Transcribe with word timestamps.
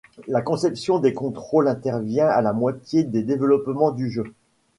La 0.27 0.41
conception 0.41 0.97
des 0.97 1.13
contrôles 1.13 1.67
intervient 1.67 2.27
à 2.27 2.41
la 2.41 2.53
moitié 2.53 3.03
du 3.03 3.21
développement 3.23 3.91
du 3.91 4.09
jeu. 4.09 4.23